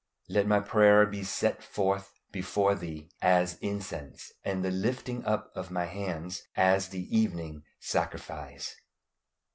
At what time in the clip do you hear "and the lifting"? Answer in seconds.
4.43-5.23